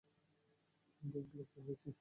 Gang 1.01 1.23
গ্রেফতার 1.31 1.61
হয়েছে। 1.65 1.89